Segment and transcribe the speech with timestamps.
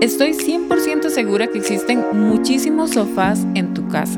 [0.00, 4.16] Estoy 100% segura que existen muchísimos sofás en tu casa,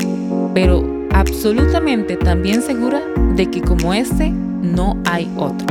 [0.54, 3.00] pero absolutamente también segura
[3.34, 5.67] de que como este no hay otro.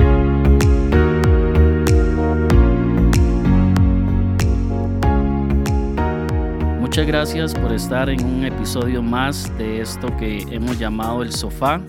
[6.82, 11.82] Muchas gracias por estar en un episodio más de esto que hemos llamado el sofá.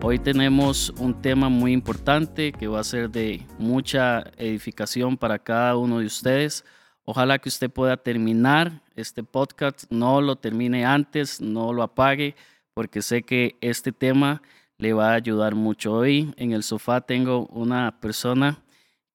[0.00, 5.76] Hoy tenemos un tema muy importante que va a ser de mucha edificación para cada
[5.76, 6.64] uno de ustedes.
[7.04, 12.36] Ojalá que usted pueda terminar este podcast, no lo termine antes, no lo apague,
[12.74, 14.40] porque sé que este tema
[14.78, 15.92] le va a ayudar mucho.
[15.94, 18.62] Hoy en el sofá tengo una persona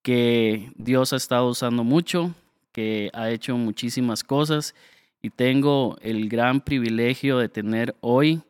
[0.02, 2.34] que Dios ha estado usando mucho,
[2.72, 4.74] que ha hecho muchísimas cosas
[5.22, 8.42] y tengo el gran privilegio de tener hoy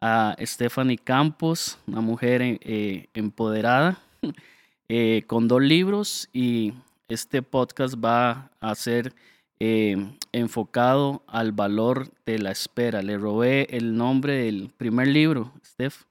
[0.00, 3.98] a Stephanie Campos, una mujer eh, empoderada,
[4.88, 6.74] eh, con dos libros y
[7.08, 9.14] este podcast va a ser
[9.60, 9.96] eh,
[10.32, 13.02] enfocado al valor de la espera.
[13.02, 16.04] Le robé el nombre del primer libro, Steph.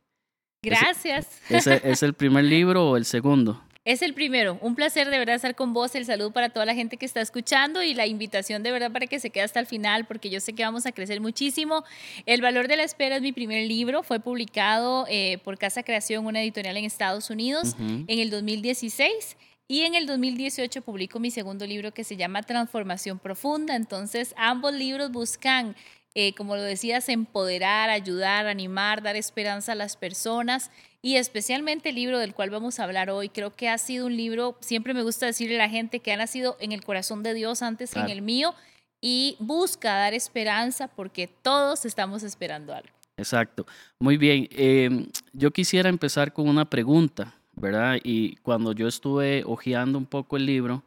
[0.62, 1.42] Gracias.
[1.50, 3.62] ¿Es, el primer libro o el segundo?
[3.86, 4.58] Es el primero.
[4.62, 5.94] Un placer de verdad estar con vos.
[5.94, 9.08] El saludo para toda la gente que está escuchando y la invitación de verdad para
[9.08, 11.84] que se quede hasta el final porque yo sé que vamos a crecer muchísimo.
[12.26, 14.04] El valor de la espera es mi primer libro.
[14.04, 19.36] Fue publicado eh, por Casa Creación, una editorial en Estados Unidos, en el 2016.
[19.68, 23.76] Y en el 2018 publico mi segundo libro que se llama Transformación Profunda.
[23.76, 25.76] Entonces, ambos libros buscan
[26.16, 30.70] eh, como lo decías, empoderar, ayudar, animar, dar esperanza a las personas
[31.02, 33.30] y especialmente el libro del cual vamos a hablar hoy.
[33.30, 36.18] Creo que ha sido un libro, siempre me gusta decirle a la gente que ha
[36.18, 38.54] nacido en el corazón de Dios antes que en el mío
[39.02, 42.90] y busca dar esperanza porque todos estamos esperando algo.
[43.18, 43.66] Exacto.
[43.98, 44.48] Muy bien.
[44.52, 47.98] Em, yo quisiera empezar con una pregunta, ¿verdad?
[48.04, 50.84] Y cuando yo estuve hojeando un poco el libro,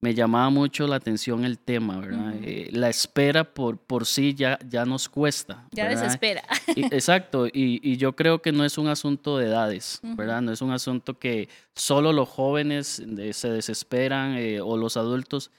[0.00, 2.34] me llamaba mucho la atención el tema, ¿verdad?
[2.42, 5.66] Eh, la espera por, por sí ya, ya nos cuesta.
[5.72, 6.42] Ya desespera.
[6.76, 10.42] exacto, y, y, yo creo que no es un asunto de edades, ¿verdad?
[10.42, 15.50] No es un asunto que solo los jóvenes eh, se desesperan eh, o los adultos.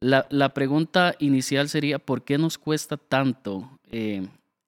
[0.00, 3.78] La, la, pregunta inicial sería, ¿por qué nos cuesta tanto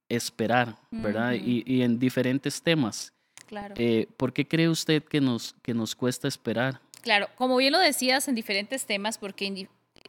[0.08, 1.32] esperar, ¿verdad?
[1.32, 3.12] y, y, en diferentes temas.
[3.46, 3.74] Claro.
[4.16, 6.80] ¿Por qué cree usted que nos, que nos cuesta esperar?
[7.02, 9.68] Claro, como bien lo decías en diferentes temas, porque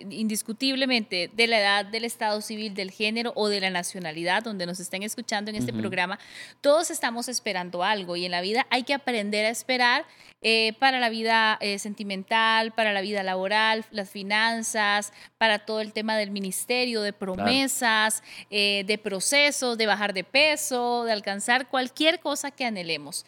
[0.10, 4.80] indiscutiblemente de la edad, del estado civil, del género o de la nacionalidad, donde nos
[4.80, 6.20] estén escuchando en este programa,
[6.62, 10.06] todos estamos esperando algo y en la vida hay que aprender a esperar
[10.44, 15.94] eh, para la vida eh, sentimental, para la vida laboral, las finanzas, para todo el
[15.94, 18.22] tema del ministerio, de promesas,
[18.52, 23.26] eh, de procesos, de bajar de peso, de alcanzar cualquier cosa que anhelemos.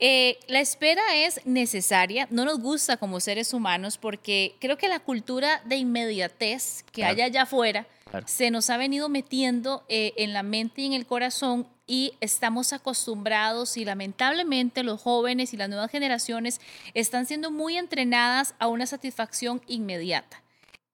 [0.00, 5.62] la espera es necesaria, no nos gusta como seres humanos porque creo que la cultura
[5.64, 5.76] de
[6.10, 7.86] inmediatez que hay allá afuera
[8.26, 13.76] se nos ha venido metiendo en la mente y en el corazón y estamos acostumbrados
[13.76, 16.60] y lamentablemente los jóvenes y las nuevas generaciones
[16.94, 20.42] están siendo muy entrenadas a una satisfacción inmediata.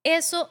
[0.05, 0.51] Eso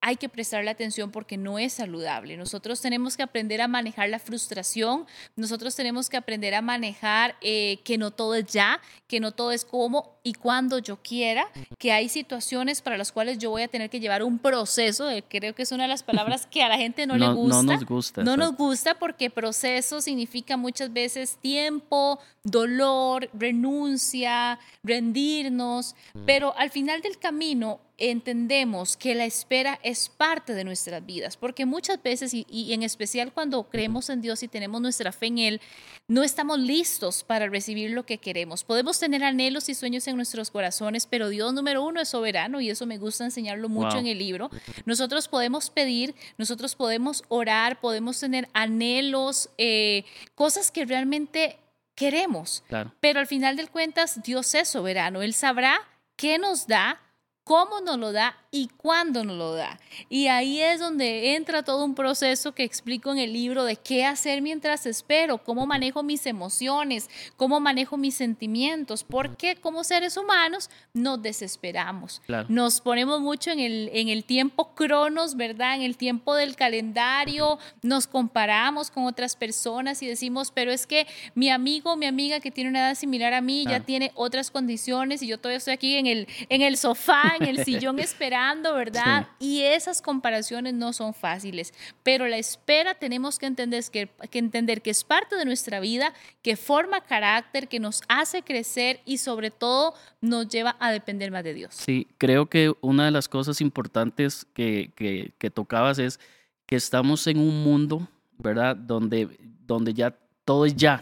[0.00, 2.36] hay que prestarle atención porque no es saludable.
[2.36, 5.06] Nosotros tenemos que aprender a manejar la frustración,
[5.36, 9.52] nosotros tenemos que aprender a manejar eh, que no todo es ya, que no todo
[9.52, 13.68] es como y cuando yo quiera, que hay situaciones para las cuales yo voy a
[13.68, 16.76] tener que llevar un proceso, creo que es una de las palabras que a la
[16.76, 17.62] gente no, le gusta.
[17.62, 18.22] No nos gusta.
[18.22, 26.20] No nos gusta porque proceso significa muchas veces tiempo, dolor, renuncia, rendirnos, mm.
[26.24, 31.66] pero al final del camino entendemos que la espera es parte de nuestras vidas, porque
[31.66, 35.60] muchas veces, y, en especial cuando creemos en Dios y tenemos nuestra fe en Él,
[36.08, 38.64] no estamos listos para recibir lo que queremos.
[38.64, 42.70] Podemos tener anhelos y sueños en nuestros corazones, pero Dios número uno es soberano y
[42.70, 44.50] eso me gusta enseñarlo mucho en el libro.
[44.84, 51.58] Nosotros podemos pedir, nosotros podemos orar, podemos tener anhelos, eh, cosas que realmente
[51.94, 52.64] queremos.
[53.00, 55.22] Pero al final del cuentas, Dios es soberano.
[55.22, 55.80] Él sabrá
[56.16, 57.00] qué nos da,
[57.44, 59.80] cómo nos lo da y cuándo nos lo da.
[60.10, 64.04] Y ahí es donde entra todo un proceso que explico en el libro de qué
[64.04, 67.08] hacer mientras espero, cómo manejo mis emociones,
[67.38, 72.20] cómo manejo mis sentimientos, porque como seres humanos nos desesperamos.
[72.48, 75.76] Nos ponemos mucho en el, en el tiempo cronos, ¿verdad?
[75.76, 81.06] En el tiempo del calendario, nos comparamos con otras personas y decimos, pero es que
[81.34, 85.22] mi amigo, mi amiga que tiene una edad similar a mí ya tiene otras condiciones
[85.22, 88.41] y yo todavía estoy aquí en el, en el sofá, en el sillón esperando
[88.74, 89.28] ¿verdad?
[89.38, 91.72] Y esas comparaciones no son fáciles,
[92.02, 96.12] pero la espera tenemos que entender que, que entender que es parte de nuestra vida,
[96.42, 101.44] que forma carácter, que nos hace crecer y sobre todo nos lleva a depender más
[101.44, 101.74] de Dios.
[101.74, 106.18] Sí, creo que una de las cosas importantes que, que, tocabas es
[106.66, 108.08] que estamos en un mundo,
[108.38, 108.76] ¿verdad?
[108.76, 109.28] Donde,
[109.66, 111.00] donde ya todo es ya,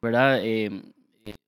[0.00, 0.40] ¿verdad?
[0.42, 0.82] Eh,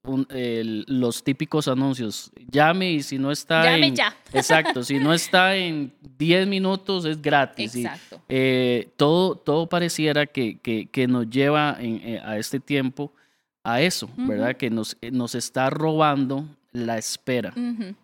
[0.04, 2.32] los típicos anuncios.
[2.50, 3.96] Llame y si no está Llame en...
[3.96, 4.16] ya.
[4.32, 7.76] Exacto, si no está en 10 minutos es gratis.
[7.76, 8.20] Exacto.
[8.28, 13.12] Eh, todo, todo pareciera que, que, nos lleva eh, a este tiempo
[13.62, 14.56] a eso, ¿verdad?
[14.56, 17.52] Que nos, eh, nos está robando la espera.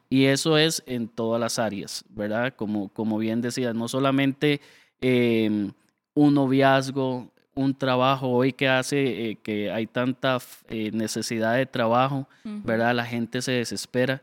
[0.09, 2.55] Y eso es en todas las áreas, ¿verdad?
[2.55, 4.61] Como, como bien decía, no solamente
[5.00, 5.73] em,
[6.15, 10.38] un noviazgo, un trabajo hoy que hace eh, que hay tanta
[10.69, 12.94] eh, necesidad de trabajo, ¿verdad?
[12.94, 14.22] La gente se desespera.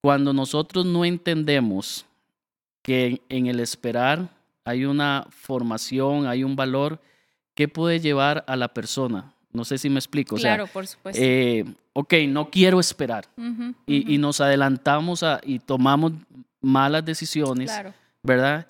[0.00, 2.06] Cuando nosotros no entendemos
[2.82, 4.28] que en el esperar
[4.64, 7.00] hay una formación, hay un valor
[7.54, 9.34] que puede llevar a la persona.
[9.52, 10.36] No sé si me explico.
[10.36, 11.20] Claro, por supuesto.
[11.20, 11.64] Eh,
[11.94, 13.26] ok, no quiero esperar.
[13.86, 16.12] y, nos adelantamos y tomamos
[16.60, 17.72] malas decisiones,
[18.22, 18.68] ¿verdad?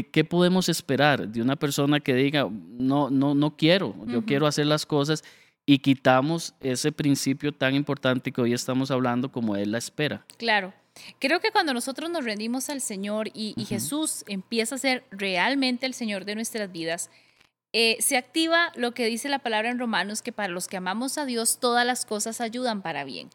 [0.00, 4.64] ¿Qué, podemos esperar de una persona que diga, no, no, no quiero, yo quiero hacer
[4.64, 5.22] las cosas
[5.66, 10.24] y quitamos ese principio tan importante que hoy estamos hablando como es la espera?
[10.38, 10.72] Claro.
[11.18, 15.84] Creo que cuando nosotros nos rendimos al Señor y, y Jesús empieza a ser realmente
[15.84, 17.10] el Señor de nuestras vidas,
[17.74, 21.16] eh, se activa lo que dice la palabra en Romanos, que para los que amamos
[21.16, 23.30] a Dios todas las cosas ayudan para bien.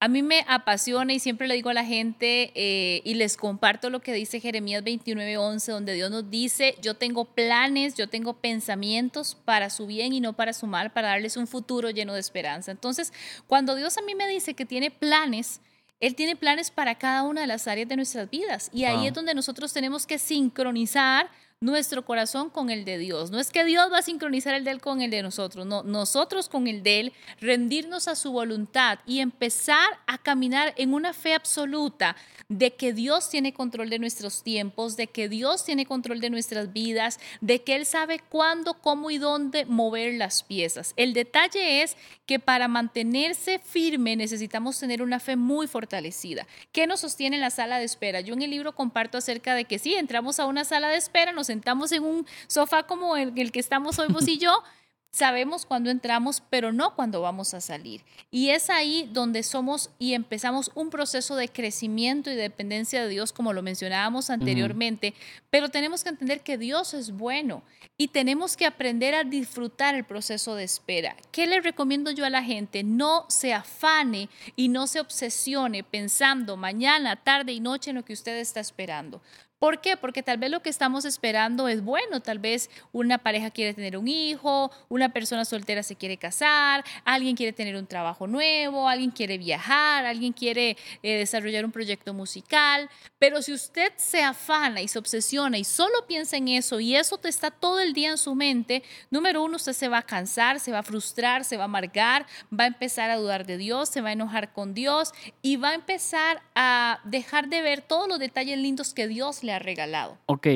[0.00, 3.88] A mí me apasiona y siempre le digo a la gente eh, y les comparto
[3.88, 9.36] lo que dice Jeremías 29:11, donde Dios nos dice, yo tengo planes, yo tengo pensamientos
[9.44, 12.72] para su bien y no para su mal, para darles un futuro lleno de esperanza.
[12.72, 13.12] Entonces,
[13.46, 15.60] cuando Dios a mí me dice que tiene planes,
[16.00, 19.14] él tiene planes para cada una de las áreas de nuestras vidas y ahí es
[19.14, 21.30] donde nosotros tenemos que sincronizar
[21.60, 23.30] nuestro corazón con el de Dios.
[23.30, 25.82] No es que Dios va a sincronizar el de Él con el de nosotros, no,
[25.82, 31.14] nosotros con el de Él, rendirnos a su voluntad y empezar a caminar en una
[31.14, 32.14] fe absoluta
[32.48, 36.72] de que Dios tiene control de nuestros tiempos, de que Dios tiene control de nuestras
[36.72, 40.92] vidas, de que Él sabe cuándo, cómo y dónde mover las piezas.
[40.96, 46.46] El detalle es que para mantenerse firme necesitamos tener una fe muy fortalecida.
[46.72, 48.20] ¿Qué nos sostiene en la sala de espera?
[48.20, 51.32] Yo en el libro comparto acerca de que si entramos a una sala de espera,
[51.32, 54.62] nos sentamos en un sofá como el, el que estamos hoy vos y yo,
[55.16, 58.02] Sabemos cuándo entramos, pero no cuándo vamos a salir.
[58.30, 63.32] Y es ahí donde somos y empezamos un proceso de crecimiento y dependencia de Dios,
[63.32, 65.14] como lo mencionábamos anteriormente.
[65.48, 67.62] Pero tenemos que entender que Dios es bueno
[67.96, 71.16] y tenemos que aprender a disfrutar el proceso de espera.
[71.32, 72.82] ¿Qué le recomiendo yo a la gente?
[72.82, 78.12] No se afane y no se obsesione pensando mañana, tarde y noche en lo que
[78.12, 79.22] usted está esperando.
[79.58, 79.96] ¿Por qué?
[79.96, 83.96] Porque tal vez lo que estamos esperando es bueno, tal vez una pareja quiere tener
[83.96, 89.10] un hijo, una persona soltera se quiere casar, alguien quiere tener un trabajo nuevo, alguien
[89.10, 94.88] quiere viajar, alguien quiere eh, desarrollar un proyecto musical, pero si usted se afana y
[94.88, 98.18] se obsesiona y solo piensa en eso y eso te está todo el día en
[98.18, 101.62] su mente, número uno, usted se va a cansar, se va a frustrar, se va
[101.62, 105.12] a amargar, va a empezar a dudar de Dios, se va a enojar con Dios
[105.40, 109.52] y va a empezar a dejar de ver todos los detalles lindos que Dios le
[109.52, 110.18] ha regalado.
[110.26, 110.46] Ok,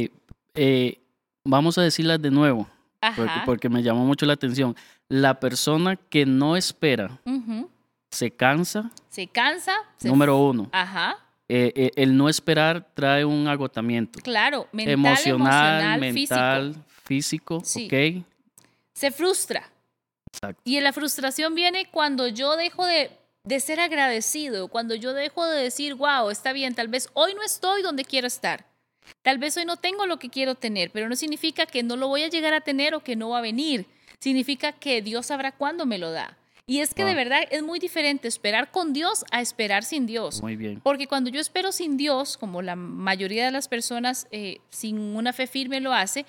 [0.54, 0.98] eh,
[1.44, 2.68] vamos a decirlas de nuevo,
[3.46, 4.76] porque, me llamó mucho la atención.
[5.08, 7.18] La persona que no espera
[8.10, 8.90] se cansa.
[9.08, 9.74] Se cansa.
[10.02, 10.68] número uno.
[10.72, 11.16] Ajá.
[11.48, 14.20] Eh, eh, el no esperar trae un agotamiento.
[14.20, 18.24] Claro, mental, emocional, mental, físico, ok.
[18.92, 19.68] Se frustra.
[20.32, 20.62] Exacto.
[20.64, 23.10] Y la frustración viene cuando yo dejo de
[23.44, 27.42] de ser agradecido, cuando yo dejo de decir, wow, está bien, tal vez hoy no
[27.42, 28.66] estoy donde quiero estar,
[29.22, 32.08] Tal vez hoy no tengo lo que quiero tener, pero no significa que no lo
[32.08, 33.86] voy a llegar a tener o que no va a venir.
[34.18, 36.36] Significa que Dios sabrá cuándo me lo da.
[36.70, 40.40] Y es que de verdad es muy diferente esperar con Dios a esperar sin Dios.
[40.40, 40.80] Muy bien.
[40.80, 45.32] Porque cuando yo espero sin Dios, como la mayoría de las personas eh, sin una
[45.32, 46.26] fe firme lo hace,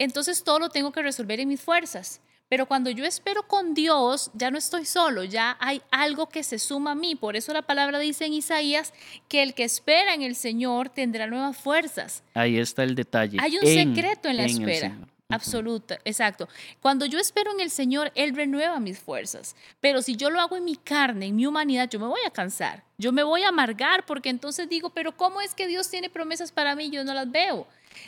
[0.00, 2.20] entonces todo lo tengo que resolver en mis fuerzas.
[2.48, 6.58] Pero cuando yo espero con Dios, ya no estoy solo, ya hay algo que se
[6.58, 7.14] suma a mí.
[7.16, 8.92] Por eso la palabra dice en Isaías
[9.28, 12.22] que el que espera en el Señor tendrá nuevas fuerzas.
[12.34, 13.38] Ahí está el detalle.
[13.40, 14.96] Hay un secreto en la espera.
[15.30, 16.48] Absoluta, exacto.
[16.80, 19.56] Cuando yo espero en el Señor, Él renueva mis fuerzas.
[19.80, 22.30] Pero si yo lo hago en mi carne, en mi humanidad, yo me voy a
[22.30, 22.84] cansar.
[22.98, 26.52] Yo me voy a amargar porque entonces digo, pero ¿cómo es que Dios tiene promesas
[26.52, 26.90] para mí?
[26.90, 27.66] Yo no las veo.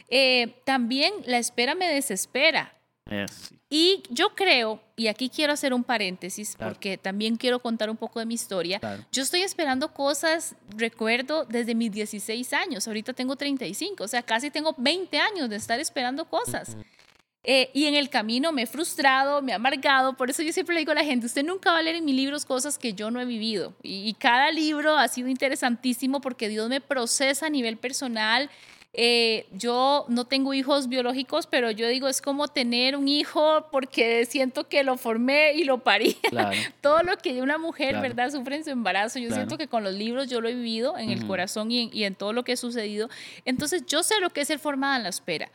[0.08, 2.75] Eh, también la espera me desespera
[3.68, 8.18] Y yo creo, y aquí quiero hacer un paréntesis, porque también quiero contar un poco
[8.18, 8.80] de mi historia.
[9.12, 12.86] Yo estoy esperando cosas, recuerdo, desde mis 16 años.
[12.86, 16.76] Ahorita tengo 35, o sea, casi tengo 20 años de estar esperando cosas.
[17.48, 20.16] Eh, y en el camino me he frustrado, me he amargado.
[20.16, 22.04] Por eso yo siempre le digo a la gente, usted nunca va a leer en
[22.04, 23.72] mis libros cosas que yo no he vivido.
[23.84, 28.50] Y, y cada libro ha sido interesantísimo porque Dios me procesa a nivel personal
[28.98, 34.24] eh, yo no tengo hijos biológicos, pero yo digo, es como tener un hijo porque
[34.24, 36.16] siento que lo formé y lo parí.
[36.80, 39.18] Todo lo que una mujer, ¿verdad?, sufre en su embarazo.
[39.18, 41.90] Yo siento que con los libros yo lo he vivido en el corazón y en,
[41.92, 43.10] y en todo lo que ha sucedido.
[43.44, 45.50] Entonces, yo sé lo que es ser formada en la espera.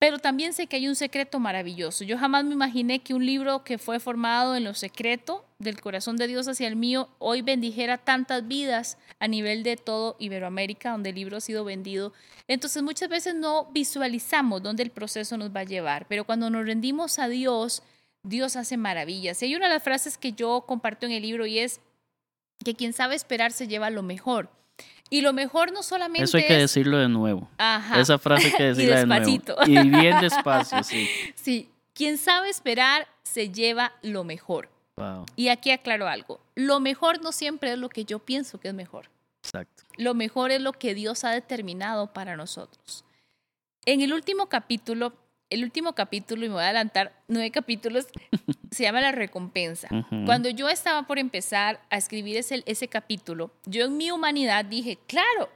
[0.00, 2.04] Pero también sé que hay un secreto maravilloso.
[2.04, 6.16] Yo jamás me imaginé que un libro que fue formado en lo secreto del corazón
[6.16, 11.10] de Dios hacia el mío hoy bendijera tantas vidas a nivel de todo Iberoamérica, donde
[11.10, 12.14] el libro ha sido vendido.
[12.48, 16.64] Entonces muchas veces no visualizamos dónde el proceso nos va a llevar, pero cuando nos
[16.64, 17.82] rendimos a Dios,
[18.22, 19.42] Dios hace maravillas.
[19.42, 21.82] Y hay una de las frases que yo comparto en el libro y es
[22.64, 24.48] que quien sabe esperar se lleva lo mejor.
[25.10, 27.48] Y lo mejor no solamente Eso hay que decirlo de nuevo.
[27.58, 28.00] Ajá.
[28.00, 29.42] Esa frase hay que decirla de nuevo.
[29.66, 31.08] Y bien despacio, sí.
[31.34, 34.70] Sí, quien sabe esperar se lleva lo mejor.
[34.96, 35.26] Wow.
[35.36, 36.40] Y aquí aclaro algo.
[36.54, 39.10] Lo mejor no siempre es lo que yo pienso que es mejor.
[39.42, 39.82] Exacto.
[39.96, 43.04] Lo mejor es lo que Dios ha determinado para nosotros.
[43.86, 45.14] En el último capítulo
[45.50, 48.06] el último capítulo, y me voy a adelantar nueve capítulos,
[48.70, 49.88] se llama La recompensa.
[50.26, 54.98] Cuando yo estaba por empezar a escribir ese, ese capítulo, yo en mi humanidad dije,
[55.06, 55.48] claro,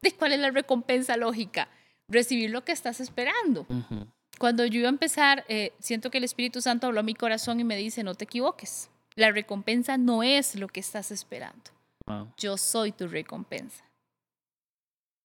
[0.00, 1.68] ¿de cuál es la recompensa lógica?
[2.08, 3.66] Recibir lo que estás esperando.
[4.38, 7.60] Cuando yo iba a empezar, eh, siento que el Espíritu Santo habló a mi corazón
[7.60, 8.90] y me dice, no te equivoques.
[9.14, 11.70] La recompensa no es lo que estás esperando.
[12.36, 13.84] Yo soy tu recompensa.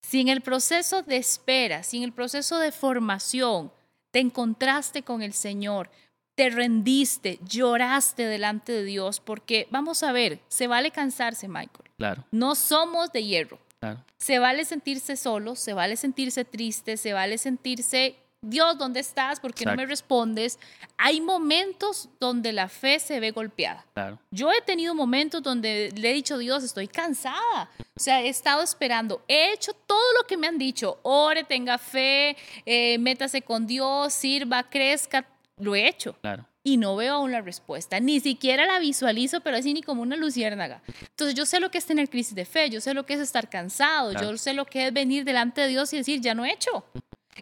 [0.02, 3.72] Si en el proceso de espera, si en el proceso de formación,
[4.12, 5.90] te encontraste con el Señor,
[6.38, 11.90] te rendiste, lloraste delante de Dios, porque vamos a ver, se vale cansarse, Michael.
[11.98, 12.24] Claro.
[12.30, 13.58] No somos de hierro.
[13.80, 14.04] Claro.
[14.18, 19.40] Se vale sentirse solo, se vale sentirse triste, se vale sentirse Dios, ¿dónde estás?
[19.40, 20.60] ¿Por qué no me respondes?
[20.96, 23.84] Hay momentos donde la fe se ve golpeada.
[23.96, 24.20] Claro.
[24.30, 27.72] Yo he tenido momentos donde le he dicho, Dios, estoy cansada.
[27.96, 29.24] O sea, he estado esperando.
[29.28, 31.00] He hecho todo lo que me han dicho.
[31.02, 35.26] Ore, tenga fe, eh, métase con Dios, sirva, crezca.
[35.58, 36.14] Lo he hecho.
[36.22, 36.46] Claro.
[36.64, 38.00] Y no veo aún la respuesta.
[38.00, 40.82] Ni siquiera la visualizo, pero así ni como una luciérnaga.
[41.02, 43.20] Entonces yo sé lo que es tener crisis de fe, yo sé lo que es
[43.22, 46.46] estar cansado, yo sé lo que es venir delante de Dios y decir, ya no
[46.46, 46.86] he hecho.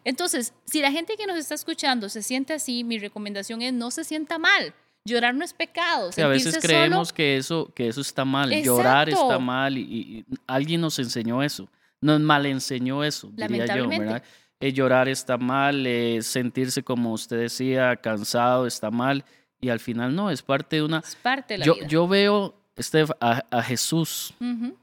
[0.03, 3.91] Entonces, si la gente que nos está escuchando se siente así, mi recomendación es no
[3.91, 4.73] se sienta mal.
[5.05, 6.09] Llorar no es pecado.
[6.17, 8.51] a veces creemos que, eso, que eso está mal.
[8.63, 11.69] Llorar está mal y, alguien nos enseñó eso.
[12.01, 13.87] Nos mal enseñó eso, diría yo.
[13.87, 14.23] ¿verdad?
[14.65, 19.23] Eh, llorar está mal, eh, sentirse como usted decía, cansado está mal.
[19.61, 20.99] Y al final no, es parte de una...
[20.99, 21.87] Es parte de la yo, vida.
[21.87, 22.55] Yo veo
[23.21, 24.33] a, Jesús,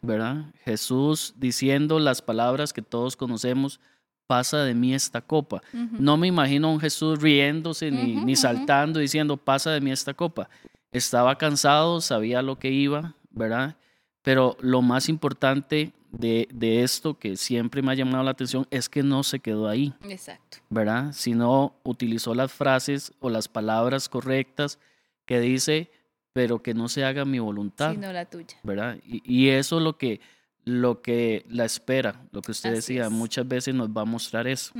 [0.00, 0.44] ¿verdad?
[0.64, 3.80] Jesús diciendo las palabras que todos conocemos
[4.28, 5.60] pasa de mí esta copa.
[5.72, 10.14] No me imagino a un Jesús riéndose ni, ni saltando diciendo, pasa de mí esta
[10.14, 10.48] copa.
[10.92, 13.76] Estaba cansado, sabía lo que iba, ¿verdad?
[14.22, 18.88] Pero lo más importante de, de, esto que siempre me ha llamado la atención es
[18.88, 19.94] que no se quedó ahí.
[20.08, 20.58] Exacto.
[20.70, 21.12] ¿Verdad?
[21.12, 24.78] Sino utilizó las frases o las palabras correctas
[25.24, 25.90] que dice,
[26.32, 27.92] pero que no se haga mi voluntad.
[27.92, 28.56] Sino la tuya.
[28.62, 28.98] ¿Verdad?
[29.06, 30.20] Y, y eso es lo que
[30.64, 34.72] lo que la espera, lo que usted decía, muchas veces nos va a mostrar eso,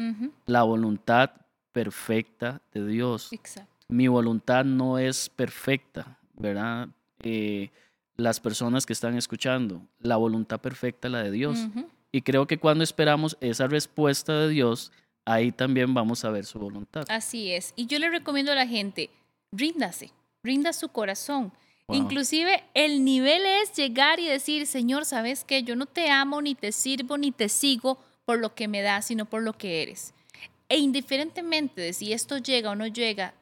[0.46, 1.30] la voluntad
[1.72, 3.32] perfecta de Dios.
[3.32, 3.70] Exacto.
[3.88, 6.88] Mi voluntad no es perfecta, ¿verdad?
[7.22, 7.70] Eh,
[8.16, 11.59] las personas que están escuchando, la voluntad perfecta la de Dios.
[12.11, 14.92] Y creo que cuando esperamos esa respuesta de Dios,
[15.25, 17.04] ahí también vamos a ver su voluntad.
[17.09, 17.73] Así es.
[17.76, 19.11] Y yo le recomiendo a la gente,
[19.50, 20.11] ríndase,
[20.42, 21.52] rinda su corazón.
[21.88, 25.62] Inclusive el nivel es llegar y decir, Señor, ¿sabes qué?
[25.62, 29.07] Yo no te amo, ni te sirvo, ni te sigo por lo que me das,
[29.07, 30.14] sino por lo que eres.
[30.69, 33.35] E indiferentemente de si esto llega o no llega,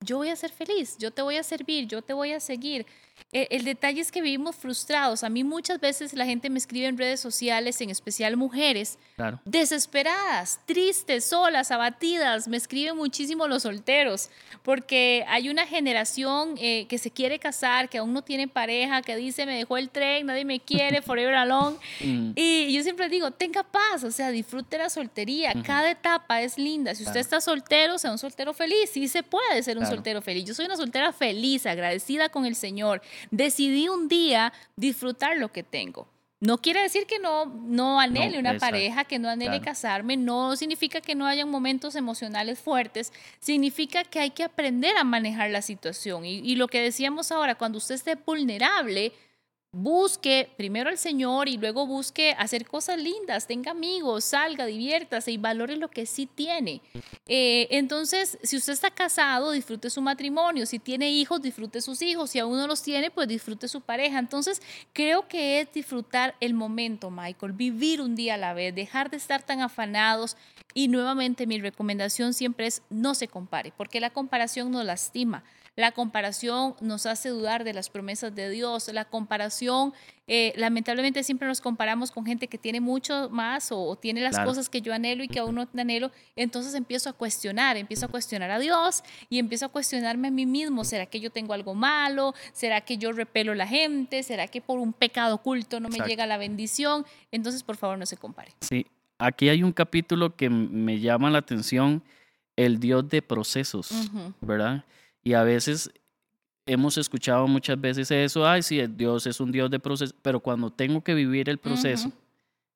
[0.00, 2.86] yo voy a ser feliz, yo te voy a servir, yo te voy a seguir.
[3.32, 5.22] E, el, detalle es que vivimos frustrados.
[5.22, 8.98] A mí muchas veces la gente me escribe en redes sociales, en especial mujeres,
[9.44, 12.48] desesperadas, tristes, solas, abatidas.
[12.48, 14.30] Me escriben muchísimo los solteros,
[14.62, 19.16] porque hay una generación eh, que se quiere casar, que aún no tiene pareja, que
[19.16, 21.76] dice, me dejó el tren, nadie me quiere, forever alone.
[22.00, 22.32] Mm.
[22.36, 25.52] Y yo siempre digo, tenga paz, o sea, disfrute la soltería.
[25.64, 26.94] Cada etapa es linda.
[26.94, 28.90] Si usted está soltero, sea un soltero feliz.
[28.92, 30.44] Sí se puede ser un soltero feliz.
[30.44, 35.62] Yo soy una soltera feliz, agradecida con el Señor decidí un día disfrutar lo que
[35.62, 36.08] tengo.
[36.40, 41.00] No quiere decir que no, no anhele una pareja, que no anhele casarme, no significa
[41.00, 46.24] que no hayan momentos emocionales fuertes, significa que hay que aprender a manejar la situación.
[46.24, 49.12] Y, y lo que decíamos ahora, cuando usted esté vulnerable,
[49.72, 55.36] busque primero al Señor y luego busque hacer cosas lindas, tenga amigos, salga, diviértase y
[55.36, 56.80] valore lo que sí tiene.
[57.26, 62.30] Eh, entonces, si usted está casado, disfrute su matrimonio, si tiene hijos, disfrute sus hijos,
[62.30, 64.18] si aún no los tiene, pues disfrute su pareja.
[64.18, 64.62] Entonces,
[64.94, 69.18] creo que es disfrutar el momento, Michael, vivir un día a la vez, dejar de
[69.18, 70.36] estar tan afanados
[70.78, 75.42] y nuevamente mi recomendación siempre es no se compare, porque la comparación nos lastima.
[75.74, 78.86] La comparación nos hace dudar de las promesas de Dios.
[78.92, 79.92] La comparación,
[80.28, 84.68] eh, lamentablemente siempre nos comparamos con gente que tiene mucho más o, tiene las cosas
[84.68, 86.12] que yo anhelo y que aún no anhelo.
[86.36, 90.46] Entonces empiezo a cuestionar, empiezo a cuestionar a Dios y empiezo a cuestionarme a mí
[90.46, 90.84] mismo.
[90.84, 92.34] ¿Será que yo tengo algo malo?
[92.52, 94.22] ¿Será que yo repelo a la gente?
[94.22, 97.04] ¿Será que por un pecado oculto no me llega la bendición?
[97.32, 98.52] Entonces, por favor, no se compare.
[98.60, 98.86] Sí,
[99.18, 102.02] aquí hay un capítulo que me llama la atención,
[102.56, 103.90] el Dios de procesos,
[104.40, 104.84] ¿verdad?
[105.22, 105.90] Y a veces
[106.66, 110.70] hemos escuchado muchas veces eso, ay, sí, Dios es un Dios de proceso, pero cuando
[110.70, 112.12] tengo que vivir el proceso,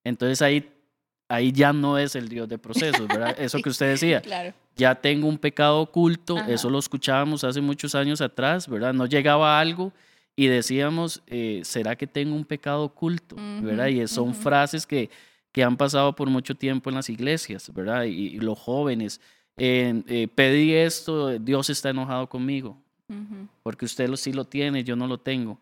[0.04, 0.68] entonces ahí,
[1.28, 3.36] ahí ya no es el Dios de procesos, ¿verdad?
[3.38, 4.20] Eso que usted decía.
[4.20, 4.54] Claro.
[4.74, 8.94] Ya tengo un pecado oculto, eso lo escuchábamos hace muchos años atrás, ¿verdad?
[8.94, 9.92] No llegaba algo
[10.34, 13.36] y decíamos, eh, ¿será que tengo un pecado oculto?
[13.60, 13.88] ¿verdad?
[13.88, 15.10] Y son frases que,
[15.52, 18.04] que han pasado por mucho tiempo en las iglesias, ¿verdad?
[18.04, 19.20] y los jóvenes
[19.56, 22.76] eh, pedí esto, Dios está enojado conmigo,
[23.62, 25.60] porque usted lo, sí lo tiene, yo no lo tengo.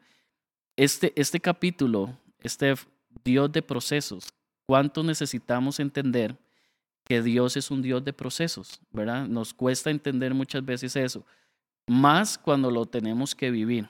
[0.77, 2.75] Este, este capítulo, este
[3.25, 4.29] Dios de procesos,
[4.67, 6.37] ¿cuánto necesitamos entender
[7.05, 8.81] que Dios es un Dios de procesos?
[8.93, 9.27] ¿Verdad?
[9.27, 11.27] Nos cuesta entender muchas veces eso,
[11.89, 13.89] más cuando lo tenemos que vivir.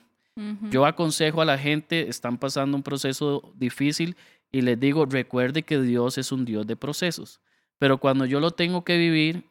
[0.71, 4.17] Yo aconsejo a la gente, están pasando un proceso difícil
[4.53, 7.41] y les digo, recuerde que Dios es un Dios de procesos.
[7.79, 9.45] Pero cuando yo lo tengo que vivir,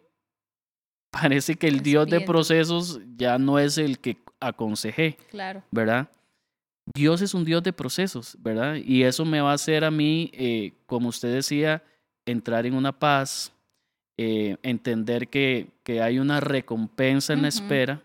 [1.11, 5.17] parece que el Dios de procesos ya no es el que aconsejé.
[5.29, 5.63] Claro.
[5.71, 6.09] ¿Verdad?
[6.93, 8.75] Dios es un Dios de procesos, ¿verdad?
[8.75, 11.83] Y eso me va a hacer a mí, eh, como usted decía,
[12.25, 13.51] entrar en una paz,
[14.17, 18.01] eh, entender que, que, hay una recompensa en la espera,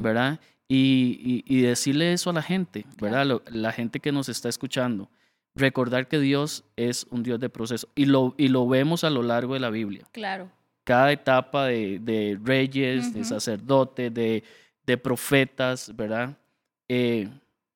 [0.00, 0.40] ¿verdad?
[0.68, 3.40] Y, y, decirle eso a la gente, ¿verdad?
[3.50, 5.08] la gente que nos está escuchando.
[5.54, 7.88] Recordar que Dios es un Dios de procesos.
[7.94, 10.04] Y lo, y lo vemos a lo largo de la Biblia.
[10.12, 10.50] Claro
[10.84, 16.36] cada etapa de, reyes, de sacerdotes, de, profetas, ¿verdad?
[16.88, 17.28] Eh,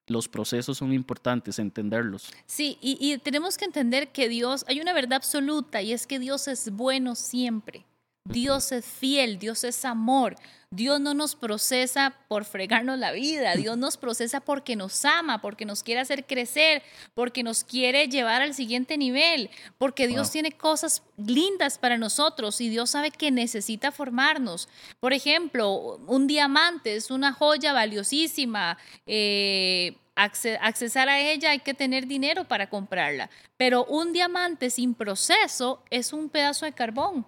[0.07, 2.31] los procesos son importantes, entenderlos.
[2.47, 6.19] Sí, y, y, tenemos que entender que Dios, hay una verdad absoluta y es que
[6.19, 7.85] Dios es bueno siempre.
[8.29, 10.37] Dios es fiel, Dios es amor.
[10.71, 15.65] Dios no nos procesa por fregarnos la vida, Dios nos procesa porque nos ama, porque
[15.65, 16.83] nos quiere hacer crecer,
[17.15, 22.69] porque nos quiere llevar al siguiente nivel, porque Dios tiene cosas lindas para nosotros y
[22.69, 24.69] Dios sabe que necesita formarnos.
[25.01, 28.77] Por ejemplo, un diamante es una joya valiosísima.
[29.07, 35.83] Eh, accesar a ella hay que tener dinero para comprarla, pero un diamante sin proceso
[35.89, 37.25] es un pedazo de carbón.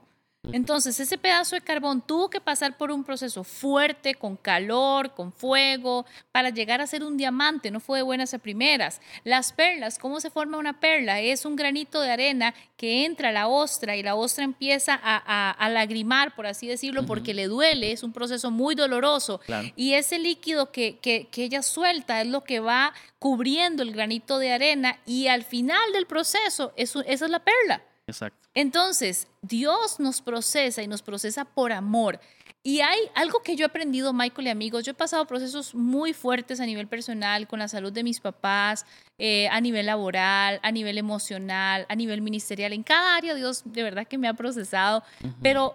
[0.53, 5.33] Entonces, ese pedazo de carbón tuvo que pasar por un proceso fuerte, con calor, con
[5.33, 7.70] fuego, para llegar a ser un diamante.
[7.70, 9.03] No fue de buenas a primeras.
[9.22, 11.20] Las perlas, ¿cómo se forma una perla?
[11.20, 15.68] Es un granito de arena que entra a la ostra y la ostra empieza a,
[15.68, 17.92] lagrimar, por así decirlo, porque le duele.
[17.92, 19.40] Es un proceso muy doloroso.
[19.76, 24.53] Y ese líquido que, que, ella suelta es lo que va cubriendo el granito de
[24.53, 27.83] arena y al final del proceso, eso, esa es la perla.
[28.11, 28.49] Exacto.
[28.55, 32.20] Entonces, Dios nos procesa y nos procesa por amor.
[32.62, 36.12] Y hay algo que yo he aprendido, Michael y amigos, yo he pasado procesos muy
[36.12, 38.85] fuertes a nivel personal, con la salud de mis papás,
[39.18, 42.75] eh, a nivel laboral, a nivel emocional, a nivel ministerial.
[42.75, 45.03] En cada área Dios de verdad que me ha procesado,
[45.40, 45.75] pero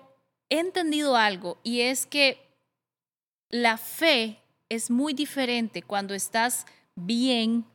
[0.50, 2.46] he entendido algo y es que
[3.50, 7.66] la fe es muy diferente cuando estás bien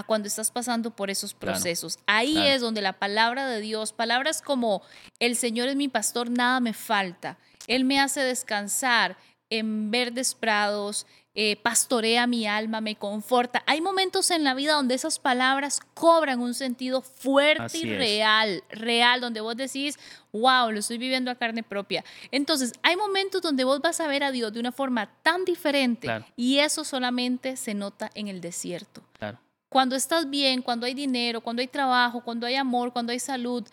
[0.00, 1.98] a cuando estás pasando por esos procesos.
[2.06, 4.82] Ahí es donde la palabra de Dios, palabras como
[5.18, 7.38] el Señor es mi pastor, nada me falta.
[7.66, 9.16] Él me hace descansar
[9.50, 13.62] en verdes prados, eh, pastorea mi alma, me conforta.
[13.66, 19.20] Hay momentos en la vida donde esas palabras cobran un sentido fuerte y real, real,
[19.20, 19.98] donde vos decís,
[20.32, 22.04] wow, lo estoy viviendo a carne propia.
[22.32, 26.08] Entonces, hay momentos donde vos vas a ver a Dios de una forma tan diferente
[26.36, 29.02] y eso solamente se nota en el desierto.
[29.70, 33.64] Cuando estás bien, cuando hay dinero, cuando hay trabajo, cuando hay amor, cuando hay salud,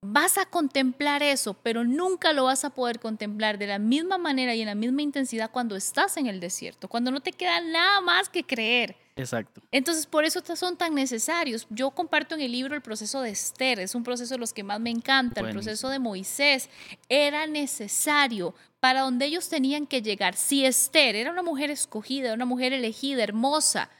[0.00, 4.54] vas a contemplar eso, pero nunca lo vas a poder contemplar de la misma manera
[4.54, 8.00] y en la misma intensidad cuando estás en el desierto, cuando no te queda nada
[8.00, 8.96] más que creer.
[9.14, 9.60] Exacto.
[9.72, 11.66] Entonces, por eso son tan necesarios.
[11.70, 14.62] Yo comparto en el libro el proceso de Esther, es un proceso de los que
[14.62, 16.68] más me encanta, el proceso de Moisés.
[17.08, 20.36] Era necesario para donde ellos tenían que llegar.
[20.36, 23.90] Si Esther era una mujer escogida, una mujer elegida, hermosa,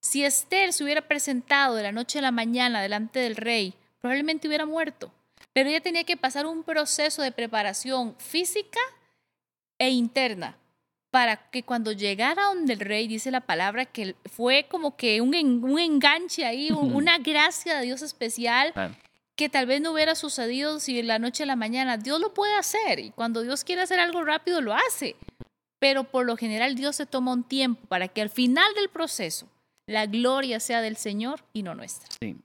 [0.00, 4.48] si Esther se hubiera presentado de la noche a la mañana delante del rey, probablemente
[4.48, 5.12] hubiera muerto.
[5.52, 8.80] Pero ella tenía que pasar un proceso de preparación física
[9.78, 10.56] e interna
[11.10, 15.34] para que cuando llegara donde el rey, dice la palabra, que fue como que un,
[15.64, 18.72] un enganche ahí, una gracia de Dios especial.
[19.36, 21.96] que tal vez no hubiera sucedido si de la noche a la mañana.
[21.96, 25.16] Dios lo puede hacer y cuando Dios quiere hacer algo rápido lo hace.
[25.78, 29.48] Pero por lo general Dios se toma un tiempo para que al final del proceso
[29.90, 32.08] la gloria sea del Señor y no nuestra.
[32.20, 32.36] Sí.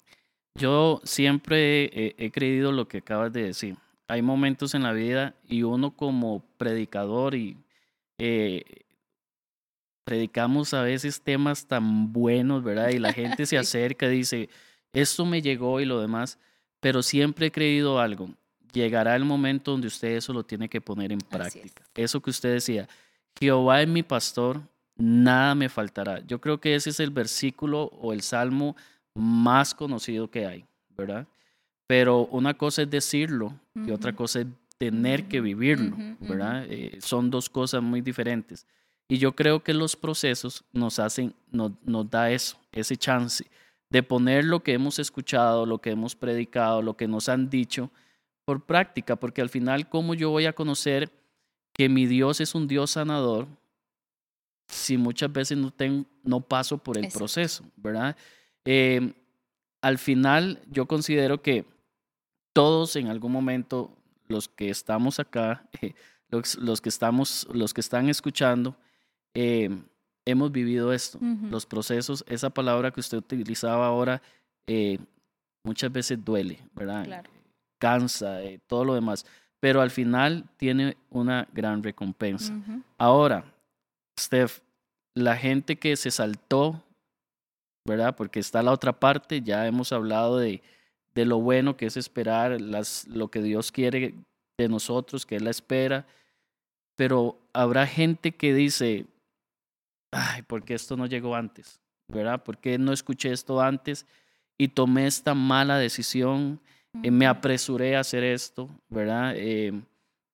[0.55, 3.77] Yo siempre he, creído lo que acabas de decir.
[4.07, 7.57] Hay momentos en la vida y uno como predicador y
[8.17, 8.63] eh,
[10.05, 12.89] predicamos a veces temas tan buenos, ¿verdad?
[12.89, 14.49] Y la gente se acerca y dice,
[14.93, 16.39] esto me llegó y lo demás,
[16.79, 18.29] pero siempre he creído algo.
[18.71, 21.83] Llegará el momento donde usted eso lo tiene que poner en práctica.
[21.93, 22.87] Eso que usted decía,
[23.39, 24.61] Jehová es mi pastor,
[24.95, 26.19] nada me faltará.
[26.25, 28.75] Yo creo que ese es el versículo o el salmo
[29.13, 30.65] más conocido que hay,
[30.97, 31.27] ¿verdad?
[31.87, 36.65] Pero una cosa es decirlo y otra cosa es tener que vivirlo, ¿verdad?
[36.69, 38.65] Eh, son dos cosas muy diferentes.
[39.07, 43.45] Y yo creo que los procesos nos hacen, nos, nos da eso, ese chance
[43.89, 47.91] de poner lo que hemos escuchado, lo que hemos predicado, lo que nos han dicho
[48.43, 51.11] por práctica, porque al final, ¿cómo yo voy a conocer
[51.73, 53.47] que mi Dios es un Dios sanador
[54.67, 58.15] si muchas veces no, tengo, no paso por el proceso, ¿verdad?
[58.65, 59.13] Eh,
[59.81, 61.65] al final, yo considero que
[62.53, 63.95] todos en algún momento,
[64.27, 65.67] los que estamos acá,
[66.29, 68.75] los, que, estamos, los que están escuchando,
[69.33, 69.69] eh,
[70.25, 71.19] hemos vivido esto,
[71.51, 74.21] los procesos, esa palabra que usted utilizaba ahora,
[74.65, 74.97] eh,
[75.63, 77.23] muchas veces duele, ¿verdad?
[77.77, 79.25] Cansa, todo lo demás,
[79.59, 82.53] pero al final tiene una gran recompensa.
[82.97, 83.45] Ahora,
[84.19, 84.59] Steph,
[85.15, 86.83] la gente que se saltó,
[87.87, 88.15] ¿verdad?
[88.15, 90.61] Porque está la otra parte, ya hemos hablado de,
[91.13, 94.13] de lo bueno que es esperar, las, lo que Dios quiere
[94.57, 96.05] de nosotros, que es la espera,
[96.97, 99.05] pero habrá gente que dice,
[100.11, 101.79] ay, ¿por qué esto no llegó antes?
[102.11, 102.43] ¿Verdad?
[102.43, 104.05] ¿Por qué no escuché esto antes
[104.57, 106.59] y tomé esta mala decisión?
[107.03, 109.33] Eh, me apresuré a hacer esto, ¿verdad?
[109.35, 109.73] Eh,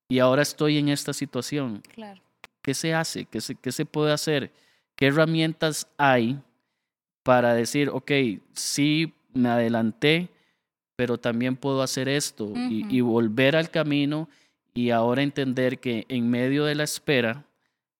[0.10, 1.82] y ahora estoy en esta situación.
[1.94, 2.22] Claro.
[2.62, 3.26] ¿Qué se hace?
[3.26, 4.52] ¿Qué se, qué se puede hacer?
[4.96, 6.40] ¿Qué herramientas hay
[7.24, 8.12] para decir, ok,
[8.54, 10.30] sí, me adelanté,
[10.96, 14.30] pero también puedo hacer esto y, volver al camino
[14.74, 17.46] y ahora entender que en medio de la espera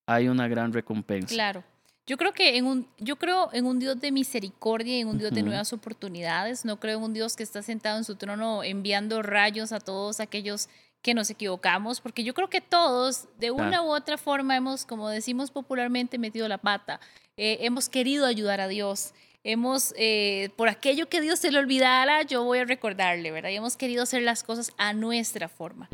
[0.06, 1.34] hay una gran recompensa?
[1.34, 1.64] Claro.
[2.06, 5.18] Yo creo que en un, yo creo en un Dios de misericordia y en un
[5.18, 6.64] Dios de nuevas oportunidades.
[6.64, 10.18] No creo en un Dios que está sentado en su trono enviando rayos a todos
[10.18, 10.68] aquellos
[11.02, 15.08] que nos equivocamos, porque yo creo que todos, de una u otra forma, hemos, como
[15.08, 17.00] decimos popularmente, metido la pata.
[17.36, 19.12] Eh, hemos querido ayudar a Dios.
[19.42, 23.50] Hemos, eh, por aquello que Dios se le olvidara, yo voy a recordarle, ¿verdad?
[23.50, 25.88] Y hemos querido hacer las cosas a nuestra forma.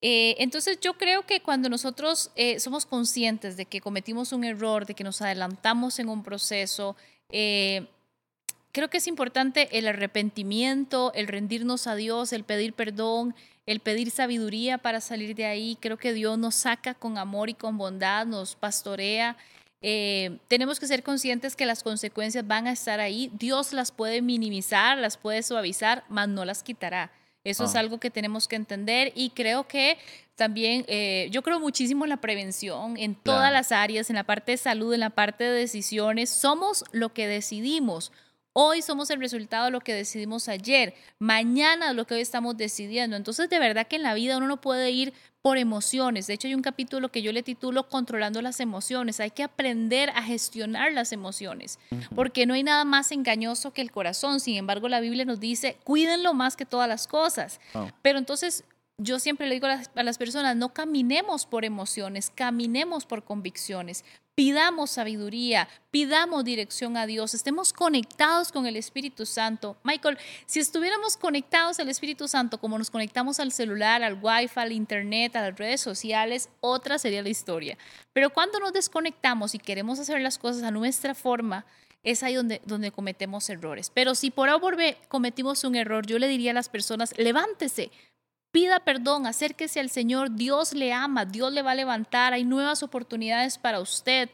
[0.00, 4.94] Eh, entonces yo creo que cuando nosotros somos conscientes de que cometimos un error, de
[4.94, 6.96] que nos adelantamos en un proceso,
[7.28, 13.34] creo que es importante el arrepentimiento, el rendirnos a Dios, el pedir perdón,
[13.70, 15.78] el pedir sabiduría para salir de ahí.
[15.80, 19.36] Creo que Dios nos saca con amor y con bondad, nos pastorea.
[19.80, 23.30] Eh, tenemos que ser conscientes que las consecuencias van a estar ahí.
[23.32, 27.12] Dios las puede minimizar, las puede suavizar, mas no las quitará.
[27.44, 27.78] Eso es ah.
[27.78, 29.98] algo que tenemos que entender y creo que
[30.34, 34.50] también, eh, yo creo muchísimo en la prevención, en todas las áreas, en la parte
[34.52, 36.28] de salud, en la parte de decisiones.
[36.28, 38.10] Somos lo que decidimos.
[38.52, 43.16] Hoy somos el resultado de lo que decidimos ayer, mañana lo que hoy estamos decidiendo.
[43.16, 46.26] Entonces, de verdad que en la vida uno no puede ir por emociones.
[46.26, 49.20] De hecho, hay un capítulo que yo le titulo Controlando las emociones.
[49.20, 51.78] Hay que aprender a gestionar las emociones,
[52.16, 54.40] porque no hay nada más engañoso que el corazón.
[54.40, 57.60] Sin embargo, la Biblia nos dice, cuídenlo más que todas las cosas.
[58.02, 58.64] Pero entonces,
[58.98, 63.22] yo siempre le digo a las, a las, personas, no caminemos por emociones, caminemos por
[63.22, 64.04] convicciones.
[64.34, 69.76] Pidamos sabiduría, pidamos dirección a Dios, estemos conectados con el Espíritu Santo.
[69.82, 74.72] Michael, si estuviéramos conectados al Espíritu Santo como nos conectamos al celular, al Wi-Fi, al
[74.72, 77.76] Internet, a las redes sociales, otra sería la historia.
[78.12, 81.66] Pero cuando nos desconectamos y queremos hacer las cosas a nuestra forma,
[82.02, 83.90] es ahí donde, donde cometemos errores.
[83.92, 87.90] Pero si por ahora cometimos un error, yo le diría a las personas, levántese,
[88.52, 92.82] Pida perdón, acérquese al Señor, Dios le ama, Dios le va a levantar, hay nuevas
[92.82, 94.28] oportunidades para usted.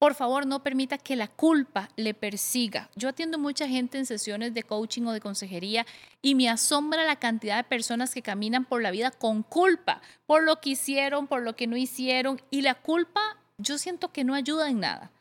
[0.00, 2.90] por favor no permita que la culpa le persiga.
[2.96, 5.86] Yo atiendo mucha gente en sesiones de coaching o de consejería
[6.20, 10.42] y me asombra la cantidad de personas que caminan por la vida con culpa, por
[10.42, 12.42] lo que hicieron, por lo que no hicieron.
[12.50, 13.20] Y la culpa
[13.58, 15.12] yo siento que no ayuda en nada.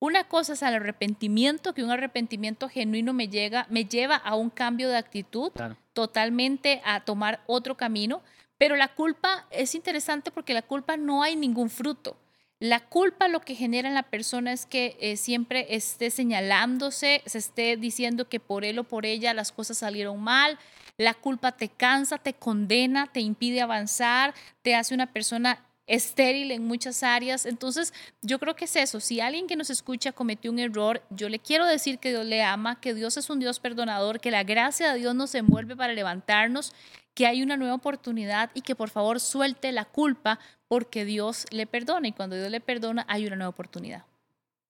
[0.00, 4.48] Una cosa es el arrepentimiento, que un arrepentimiento genuino me, llega, me lleva a un
[4.48, 5.52] cambio de actitud,
[5.92, 8.22] totalmente a tomar otro camino,
[8.56, 12.16] pero la culpa es interesante porque la culpa no hay ningún fruto.
[12.60, 17.38] La culpa lo que genera en la persona es que eh, siempre esté señalándose, se
[17.38, 20.58] esté diciendo que por él o por ella las cosas salieron mal.
[20.96, 26.64] La culpa te cansa, te condena, te impide avanzar, te hace una persona estéril en
[26.66, 27.44] muchas áreas.
[27.44, 29.00] Entonces, yo creo que es eso.
[29.00, 32.42] Si alguien que nos escucha cometió un error, yo le quiero decir que Dios le
[32.42, 35.92] ama, que Dios es un Dios perdonador, que la gracia de Dios nos envuelve para
[35.92, 36.72] levantarnos,
[37.12, 41.66] que hay una nueva oportunidad y que por favor suelte la culpa porque Dios le
[41.66, 44.04] perdona y cuando Dios le perdona hay una nueva oportunidad.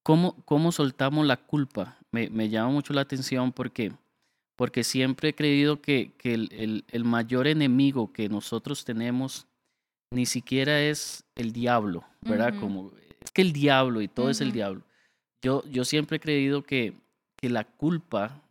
[0.03, 1.99] ¿Cómo, cómo soltamos la culpa?
[2.11, 3.93] Me, me llama mucho la atención porque,
[4.57, 9.47] porque siempre he creído que, que el, el, mayor enemigo que nosotros tenemos
[10.11, 12.55] ni siquiera es el diablo, ¿verdad?
[12.59, 14.83] Como es que el diablo y todo es el diablo.
[15.43, 16.95] Yo, yo siempre he creído que,
[17.37, 18.43] que la culpa,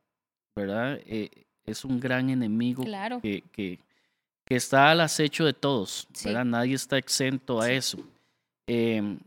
[0.55, 0.99] ¿verdad?
[1.05, 1.29] Eh,
[1.65, 3.19] es un gran enemigo claro.
[3.21, 3.79] que, que,
[4.45, 6.45] que está al acecho de todos, ¿verdad?
[6.45, 7.99] Nadie está exento a eso.
[8.65, 9.19] Em,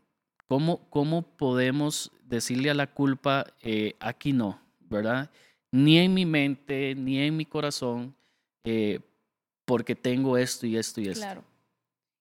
[0.49, 5.31] ¿cómo, ¿cómo, podemos decirle a la culpa, eh, aquí no, ¿verdad?
[5.71, 8.15] Ni en mi mente, ni en mi corazón,
[8.65, 9.01] eh,
[9.65, 11.21] porque tengo esto y esto y esto.
[11.21, 11.45] Claro.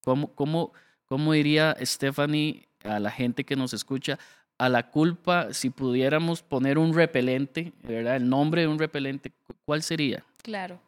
[0.04, 0.74] ¿Cómo, cómo,
[1.06, 4.18] cómo diría Stephanie a la gente que nos escucha?
[4.58, 8.16] A la culpa, si pudiéramos poner un repelente, ¿verdad?
[8.16, 9.32] El nombre de un repelente,
[9.66, 10.24] ¿cuál sería?
[10.44, 10.80] Claro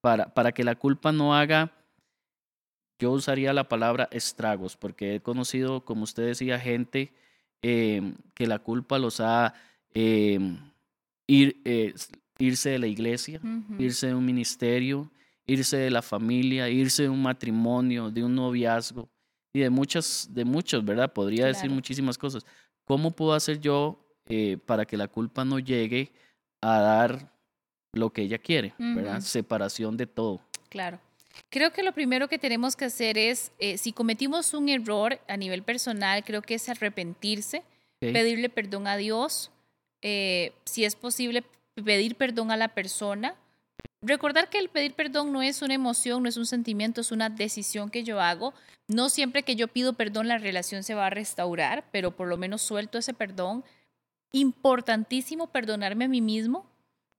[0.00, 1.72] para, para que la culpa no haga,
[2.98, 7.12] yo usaría la palabra estragos, porque he conocido, como usted decía, gente
[7.62, 9.54] em, que la culpa los ha
[9.94, 10.58] em,
[11.26, 11.94] ir, eh,
[12.38, 13.40] irse de la iglesia,
[13.78, 15.10] irse de un ministerio,
[15.46, 19.08] irse de la familia, irse de un matrimonio, de un noviazgo
[19.52, 21.12] y de muchas, de muchos, ¿verdad?
[21.12, 22.44] Podría decir muchísimas cosas.
[22.84, 23.98] ¿Cómo puedo hacer yo
[24.28, 26.12] eh, para que la culpa no llegue
[26.62, 27.32] a dar
[27.92, 29.20] lo que ella quiere, ¿verdad?
[29.20, 30.40] Separación de todo.
[30.68, 31.00] Claro.
[31.48, 35.36] Creo que lo primero que tenemos que hacer es, eh, si cometimos un error a
[35.36, 37.62] nivel personal, creo que es arrepentirse,
[37.98, 39.50] pedirle perdón a Dios,
[40.02, 41.44] eh, si es posible,
[41.84, 43.34] pedir perdón a la persona.
[44.02, 47.28] Recordar que el pedir perdón no es una emoción, no es un sentimiento, es una
[47.28, 48.54] decisión que yo hago.
[48.88, 52.38] No siempre que yo pido perdón la relación se va a restaurar, pero por lo
[52.38, 53.62] menos suelto ese perdón.
[54.32, 56.64] Importantísimo perdonarme a mí mismo,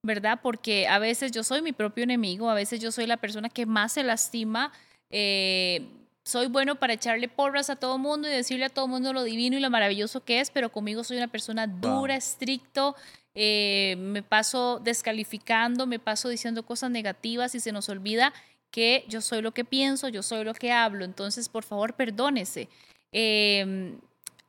[0.03, 0.39] ¿verdad?
[0.41, 3.67] Porque a veces yo soy mi propio enemigo, a veces yo soy la persona que
[3.67, 4.71] más se lastima.
[5.11, 5.87] Eh,
[6.23, 9.57] soy bueno para echarle porras a todo mundo y decirle a todo mundo lo divino
[9.57, 12.95] y lo maravilloso que es, pero conmigo soy una persona dura, estricto,
[13.35, 18.33] eh, me paso descalificando, me paso diciendo cosas negativas y se nos olvida
[18.71, 22.69] que yo soy lo que pienso, yo soy lo que hablo, entonces por favor perdónese.
[23.11, 23.99] Em,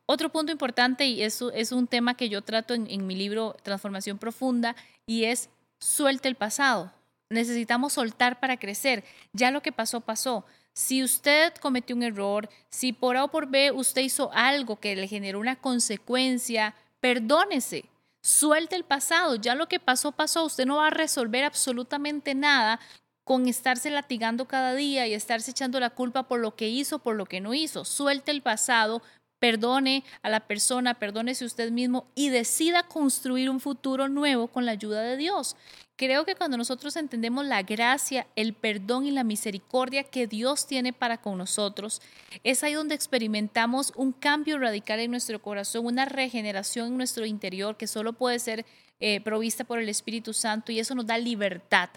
[0.07, 3.57] otro punto importante, y eso es un tema que yo trato en, en mi libro
[3.63, 5.49] Transformación Profunda, y es
[5.81, 6.93] suelte el pasado.
[7.31, 9.05] Necesitamos soltar para crecer.
[9.33, 10.45] Ya lo que pasó, pasó.
[10.75, 14.97] Si usted cometió un error, si por A o por B usted hizo algo que
[14.97, 17.85] le generó una consecuencia, perdónese.
[18.23, 19.35] Suelte el pasado.
[19.37, 20.45] Ya lo que pasó, pasó.
[20.45, 22.81] Usted no va a resolver absolutamente nada
[23.25, 27.17] con estarse latigando cada día y estarse echando la culpa por lo que hizo, por
[27.17, 27.85] lo que no hizo.
[27.85, 29.03] Suelte el pasado,
[29.43, 34.71] perdone a la persona, perdónese usted mismo y decida construir un futuro nuevo con la
[34.71, 35.57] ayuda de Dios.
[35.97, 40.93] Creo que cuando nosotros entendemos la gracia, el perdón y la misericordia que Dios tiene
[40.93, 42.01] para con nosotros,
[42.45, 47.77] es ahí donde experimentamos un cambio radical en nuestro corazón, una regeneración en nuestro interior
[47.77, 48.65] que solo puede ser
[49.01, 51.91] eh, provista por el Espíritu Santo y eso nos da libertad.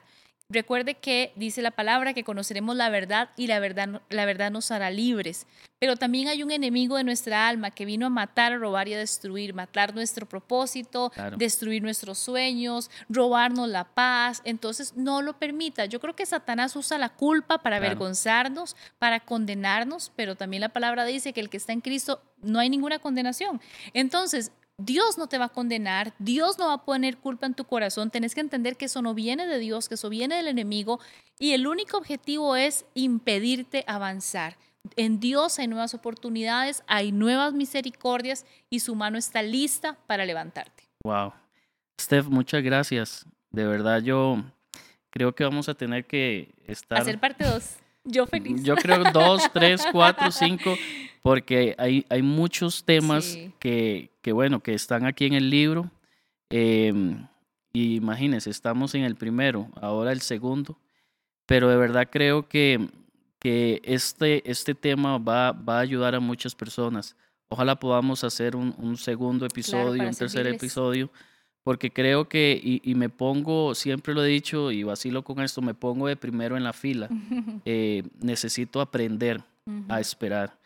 [0.50, 4.70] Recuerde que dice la palabra que conoceremos la verdad y la verdad, la verdad nos
[4.70, 5.48] hará libres.
[5.80, 8.94] Pero también hay un enemigo de nuestra alma que vino a matar, a robar y
[8.94, 14.42] a destruir, matar nuestro propósito, destruir nuestros sueños, robarnos la paz.
[14.46, 15.86] Entonces no lo permita.
[15.86, 21.06] Yo creo que Satanás usa la culpa para avergonzarnos, para condenarnos, pero también la palabra
[21.06, 23.60] dice que el que está en Cristo no hay ninguna condenación.
[23.94, 27.64] Entonces, Dios no te va a condenar, Dios no va a poner culpa en tu
[27.64, 31.00] corazón, tenés que entender que eso no viene de Dios, que eso viene del enemigo
[31.40, 34.58] y el único objetivo es impedirte avanzar.
[34.98, 40.84] En Dios hay nuevas oportunidades, hay nuevas misericordias y su mano está lista para levantarte.
[41.04, 41.34] Wow.
[42.00, 43.26] Steph, muchas gracias.
[43.52, 44.44] De verdad yo
[45.10, 47.00] creo que vamos a tener que estar...
[47.00, 47.78] Hacer parte dos.
[48.04, 48.62] Yo feliz.
[48.64, 50.76] Yo creo dos, tres, cuatro, cinco,
[51.24, 55.92] porque hay, hay muchos temas que, que bueno, que están aquí en el libro.
[56.50, 57.28] Em,
[57.72, 60.80] y imagínense, estamos en el primero, ahora el segundo,
[61.46, 62.90] pero de verdad creo que,
[63.38, 67.16] que este, este tema va, va a ayudar a muchas personas.
[67.50, 71.12] Ojalá podamos hacer un, un segundo episodio, un tercer episodio,
[71.64, 75.62] porque creo que, y, y, me pongo, siempre lo he dicho y vacilo con esto,
[75.62, 77.10] me pongo de primero en la fila.
[77.64, 79.44] Eh, necesito aprender
[79.88, 80.58] a esperar.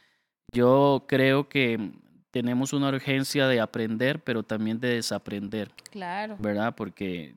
[0.54, 1.92] Yo creo que
[2.32, 5.72] tenemos una urgencia de aprender, pero también de desaprender.
[5.92, 6.36] Claro.
[6.40, 6.76] ¿Verdad?
[6.76, 7.36] Porque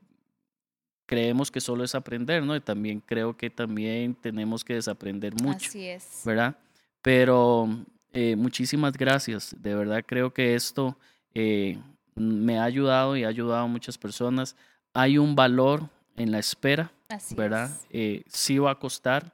[1.05, 2.55] creemos que solo es aprender, ¿no?
[2.55, 5.67] Y también creo que también tenemos que desaprender mucho.
[5.69, 6.21] Así es.
[6.25, 6.55] ¿Verdad?
[7.01, 7.67] Pero
[8.11, 9.55] eh, muchísimas gracias.
[9.59, 10.97] De verdad creo que esto
[11.33, 11.77] eh,
[12.15, 14.55] me ha ayudado y ha ayudado a muchas personas.
[14.93, 17.69] Hay un valor en la espera, Así ¿verdad?
[17.71, 17.87] Es.
[17.91, 19.33] Eh, sí va a costar.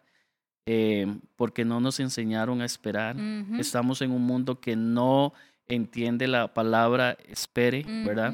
[1.35, 3.15] porque no nos enseñaron a esperar.
[3.15, 3.59] Uh -huh.
[3.59, 5.33] Estamos en un mundo que no
[5.69, 8.05] entiende la palabra espere, uh -huh.
[8.05, 8.33] ¿verdad?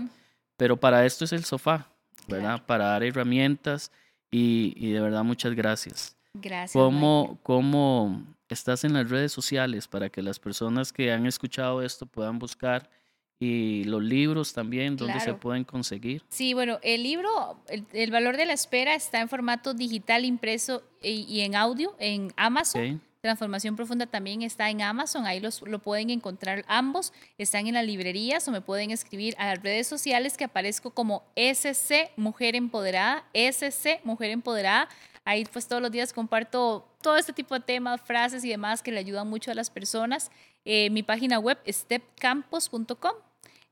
[0.58, 1.90] Pero para esto es el sofá,
[2.28, 2.56] ¿verdad?
[2.56, 2.66] Claro.
[2.66, 3.92] Para dar herramientas
[4.32, 6.16] y, y, de verdad muchas gracias.
[6.34, 6.74] Gracias.
[6.74, 12.06] ¿Cómo, ¿Cómo estás en las redes sociales para que las personas que han escuchado esto
[12.06, 12.90] puedan buscar?
[13.38, 15.34] Y los libros también, ¿dónde claro.
[15.34, 16.24] se pueden conseguir?
[16.30, 20.84] Sí, bueno, el libro, el, el, valor de la espera está en formato digital, impreso
[21.04, 22.82] y, y en audio en Amazon.
[22.82, 23.00] Okay.
[23.26, 27.84] Transformación Profunda también está en Amazon, ahí los, lo pueden encontrar ambos, están en las
[27.84, 33.26] librerías o me pueden escribir a las redes sociales que aparezco como SC Mujer Empoderada,
[33.34, 34.90] SC Mujer Empoderada.
[35.24, 38.92] Ahí pues todos los días comparto todo este tipo de temas, frases y demás que
[38.92, 40.30] le ayudan mucho a las personas.
[40.64, 43.16] Eh, mi página web es stepcampos.com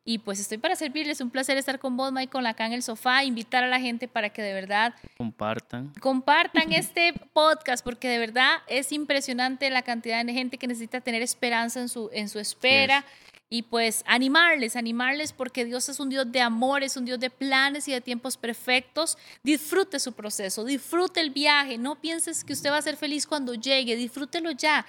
[0.05, 1.21] y pues estoy para servirles.
[1.21, 3.23] Un placer estar con vos, Michael, acá en el sofá.
[3.23, 5.93] Invitar a la gente para que de verdad compartan.
[5.99, 11.21] Compartan este podcast porque de verdad es impresionante la cantidad de gente que necesita tener
[11.21, 13.01] esperanza en su, en su espera.
[13.01, 13.33] Yes.
[13.49, 17.29] Y pues animarles, animarles porque Dios es un Dios de amor, es un Dios de
[17.29, 19.15] planes y de tiempos perfectos.
[19.43, 21.77] Disfrute su proceso, disfrute el viaje.
[21.77, 24.85] No pienses que usted va a ser feliz cuando llegue, disfrútelo ya.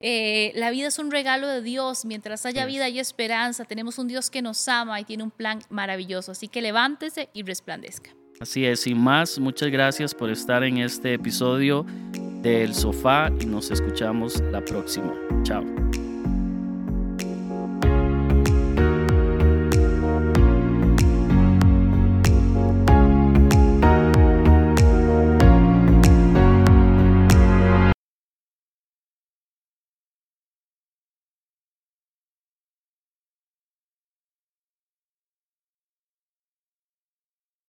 [0.00, 2.04] Eh, la vida es un regalo de Dios.
[2.04, 5.60] Mientras haya vida y esperanza, tenemos un Dios que nos ama y tiene un plan
[5.70, 6.32] maravilloso.
[6.32, 8.10] Así que levántese y resplandezca.
[8.38, 11.86] Así es, sin más, muchas gracias por estar en este episodio
[12.42, 15.14] del sofá y nos escuchamos la próxima.
[15.42, 15.64] Chao.